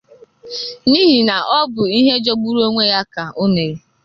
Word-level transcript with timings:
n'ihi 0.89 1.19
na 1.27 1.37
ọ 1.57 1.59
bụ 1.73 1.83
ihe 1.97 2.13
jọgburu 2.25 2.59
onwe 2.67 2.83
ya 2.93 3.01
ka 3.13 3.23
o 3.43 3.45
mere 3.53 3.75